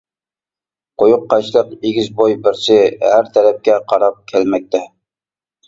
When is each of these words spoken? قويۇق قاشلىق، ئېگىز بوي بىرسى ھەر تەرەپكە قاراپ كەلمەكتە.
قويۇق 1.03 1.27
قاشلىق، 1.33 1.75
ئېگىز 1.91 2.09
بوي 2.23 2.35
بىرسى 2.47 2.79
ھەر 3.13 3.31
تەرەپكە 3.37 3.79
قاراپ 3.95 4.21
كەلمەكتە. 4.35 4.85